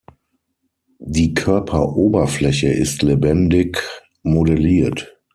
Die 0.97 1.35
Körperoberfläche 1.35 2.69
ist 2.69 3.03
lebendig 3.03 3.83
modelliert. 4.23 5.15